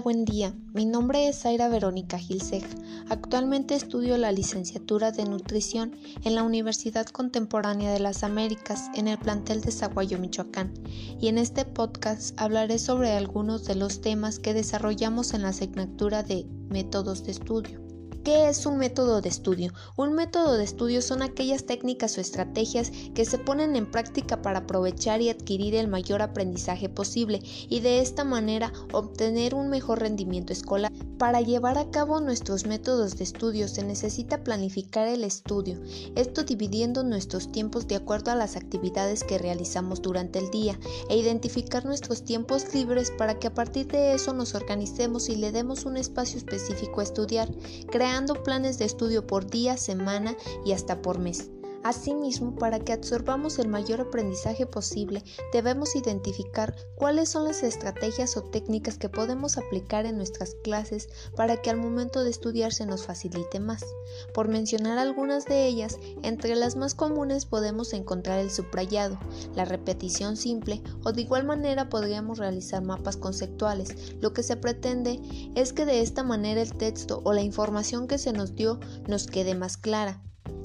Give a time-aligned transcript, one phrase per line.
[0.00, 0.54] Buen día.
[0.72, 2.64] Mi nombre es Zaira Verónica Gilseg.
[3.10, 5.94] Actualmente estudio la licenciatura de nutrición
[6.24, 10.72] en la Universidad Contemporánea de las Américas en el plantel de Zaguayo, Michoacán.
[11.20, 16.22] Y en este podcast hablaré sobre algunos de los temas que desarrollamos en la asignatura
[16.22, 17.81] de métodos de estudio.
[18.24, 19.72] ¿Qué es un método de estudio?
[19.96, 24.60] Un método de estudio son aquellas técnicas o estrategias que se ponen en práctica para
[24.60, 30.52] aprovechar y adquirir el mayor aprendizaje posible y de esta manera obtener un mejor rendimiento
[30.52, 30.92] escolar.
[31.22, 35.80] Para llevar a cabo nuestros métodos de estudio se necesita planificar el estudio,
[36.16, 40.76] esto dividiendo nuestros tiempos de acuerdo a las actividades que realizamos durante el día
[41.08, 45.52] e identificar nuestros tiempos libres para que a partir de eso nos organicemos y le
[45.52, 47.48] demos un espacio específico a estudiar,
[47.88, 50.34] creando planes de estudio por día, semana
[50.64, 51.52] y hasta por mes.
[51.84, 58.42] Asimismo, para que absorbamos el mayor aprendizaje posible, debemos identificar cuáles son las estrategias o
[58.42, 63.04] técnicas que podemos aplicar en nuestras clases para que al momento de estudiar se nos
[63.04, 63.84] facilite más.
[64.32, 69.18] Por mencionar algunas de ellas, entre las más comunes podemos encontrar el subrayado,
[69.56, 74.14] la repetición simple o de igual manera podríamos realizar mapas conceptuales.
[74.20, 75.20] Lo que se pretende
[75.56, 78.78] es que de esta manera el texto o la información que se nos dio
[79.08, 80.22] nos quede más clara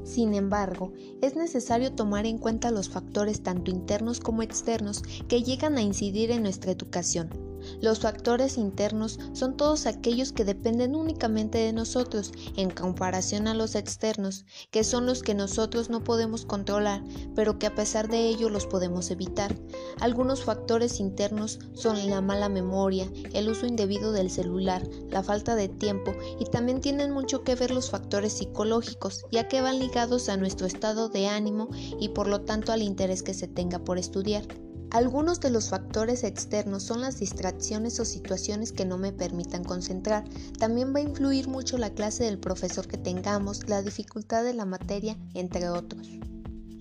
[0.07, 5.77] sin embargo, es necesario tomar en cuenta los factores tanto internos como externos que llegan
[5.77, 7.46] a incidir en nuestra educación.
[7.81, 13.75] Los factores internos son todos aquellos que dependen únicamente de nosotros en comparación a los
[13.75, 17.03] externos, que son los que nosotros no podemos controlar,
[17.35, 19.55] pero que a pesar de ello los podemos evitar.
[19.99, 25.67] Algunos factores internos son la mala memoria, el uso indebido del celular, la falta de
[25.67, 30.37] tiempo y también tienen mucho que ver los factores psicológicos, ya que van ligados a
[30.37, 34.43] nuestro estado de ánimo y por lo tanto al interés que se tenga por estudiar.
[34.91, 40.23] Algunos de los factores externos son las distracciones o situaciones que no me permitan concentrar.
[40.59, 44.65] También va a influir mucho la clase del profesor que tengamos, la dificultad de la
[44.65, 46.07] materia, entre otros.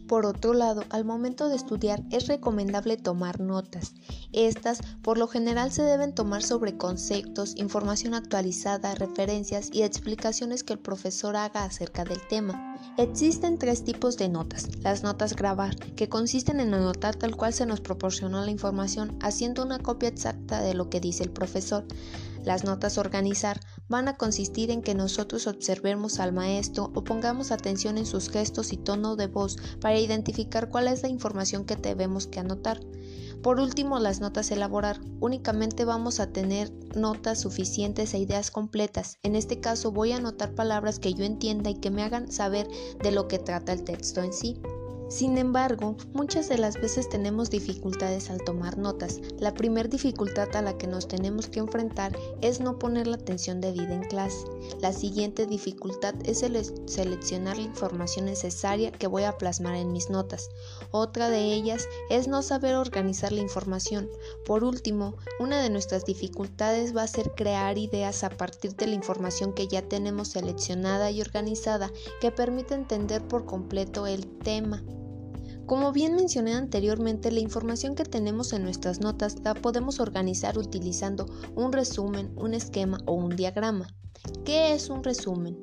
[0.08, 3.94] Por otro lado, al momento de estudiar es recomendable tomar notas.
[4.32, 10.74] Estas, por lo general, se deben tomar sobre conceptos, información actualizada, referencias y explicaciones que
[10.74, 12.76] el profesor haga acerca del tema.
[12.98, 14.68] Existen tres tipos de notas.
[14.82, 19.64] Las notas grabar, que consisten en anotar tal cual se nos proporcionó la información, haciendo
[19.64, 21.84] una copia exacta de lo que dice el profesor.
[22.44, 27.98] Las notas organizar van a consistir en que nosotros observemos al maestro o pongamos atención
[27.98, 32.26] en sus gestos y tono de voz para identificar cuál es la información que debemos
[32.26, 32.80] que anotar.
[33.42, 35.00] Por último, las notas elaborar.
[35.20, 39.18] Únicamente vamos a tener notas suficientes e ideas completas.
[39.22, 42.66] En este caso voy a anotar palabras que yo entienda y que me hagan saber
[43.02, 44.60] de lo que trata el texto en sí.
[45.08, 49.20] Sin embargo, muchas de las veces tenemos dificultades al tomar notas.
[49.38, 53.60] La primera dificultad a la que nos tenemos que enfrentar es no poner la atención
[53.60, 54.44] debida en clase.
[54.80, 60.10] La siguiente dificultad es el seleccionar la información necesaria que voy a plasmar en mis
[60.10, 60.48] notas.
[60.90, 64.10] Otra de ellas es no saber organizar la información.
[64.44, 68.96] Por último, una de nuestras dificultades va a ser crear ideas a partir de la
[68.96, 74.82] información que ya tenemos seleccionada y organizada que permite entender por completo el tema.
[75.66, 81.26] Como bien mencioné anteriormente, la información que tenemos en nuestras notas la podemos organizar utilizando
[81.56, 83.88] un resumen, un esquema o un diagrama.
[84.44, 85.56] ¿Qué es un resumen?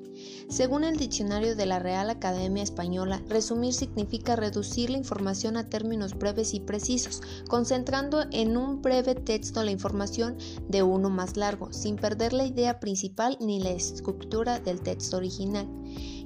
[0.49, 6.17] Según el diccionario de la Real Academia Española, resumir significa reducir la información a términos
[6.17, 10.37] breves y precisos, concentrando en un breve texto la información
[10.67, 15.65] de uno más largo, sin perder la idea principal ni la estructura del texto original.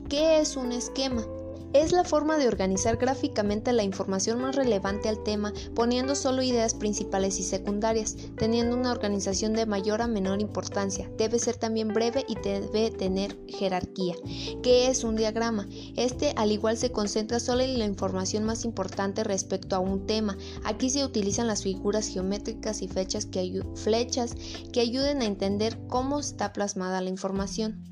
[0.09, 1.23] ¿Qué es un esquema?
[1.73, 6.73] Es la forma de organizar gráficamente la información más relevante al tema, poniendo solo ideas
[6.73, 11.09] principales y secundarias, teniendo una organización de mayor a menor importancia.
[11.17, 14.15] Debe ser también breve y debe tener jerarquía.
[14.63, 15.67] ¿Qué es un diagrama?
[15.95, 20.37] Este al igual se concentra solo en la información más importante respecto a un tema.
[20.63, 27.01] Aquí se utilizan las figuras geométricas y flechas que, ayuden a entender cómo está plasmada
[27.01, 27.83] la información.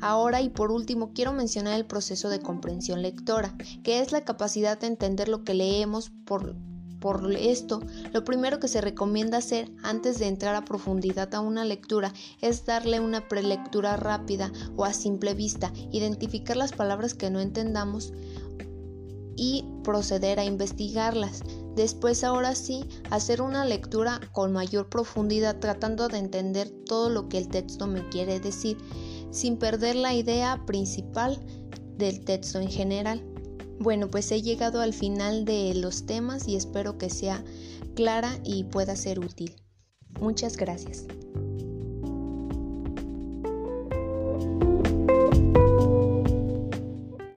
[0.00, 4.78] Ahora y por último quiero mencionar el proceso de comprensión lectora, que es la capacidad
[4.78, 6.56] de entender lo que leemos por
[7.36, 7.80] esto,
[8.12, 12.64] lo primero que se recomienda hacer antes de entrar a profundidad a una lectura es
[12.64, 18.12] darle una prelectura rápida o a simple vista, identificar las palabras que no entendamos
[19.36, 21.42] y proceder a investigarlas.
[21.74, 27.38] Después, ahora sí, hacer una lectura con mayor profundidad tratando de entender todo lo que
[27.38, 28.76] el texto me quiere decir
[29.30, 31.40] sin perder la idea principal
[31.96, 33.24] del texto en general.
[33.78, 37.42] Bueno, pues he llegado al final de los temas y espero que sea
[37.94, 39.56] clara y pueda ser útil.
[40.20, 41.06] Muchas gracias.